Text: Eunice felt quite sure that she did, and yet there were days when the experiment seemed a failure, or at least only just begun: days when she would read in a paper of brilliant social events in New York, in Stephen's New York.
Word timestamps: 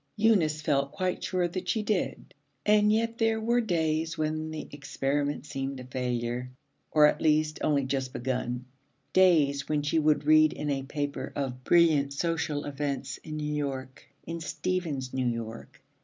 Eunice 0.17 0.63
felt 0.63 0.91
quite 0.93 1.23
sure 1.23 1.47
that 1.47 1.69
she 1.69 1.83
did, 1.83 2.33
and 2.65 2.91
yet 2.91 3.19
there 3.19 3.39
were 3.39 3.61
days 3.61 4.17
when 4.17 4.49
the 4.49 4.67
experiment 4.71 5.45
seemed 5.45 5.79
a 5.79 5.83
failure, 5.83 6.49
or 6.91 7.05
at 7.05 7.21
least 7.21 7.59
only 7.61 7.85
just 7.85 8.11
begun: 8.11 8.65
days 9.13 9.69
when 9.69 9.83
she 9.83 9.99
would 9.99 10.25
read 10.25 10.53
in 10.53 10.71
a 10.71 10.81
paper 10.81 11.31
of 11.35 11.63
brilliant 11.63 12.13
social 12.13 12.65
events 12.65 13.17
in 13.17 13.37
New 13.37 13.53
York, 13.53 14.03
in 14.25 14.41
Stephen's 14.41 15.13
New 15.13 15.27
York. 15.27 15.79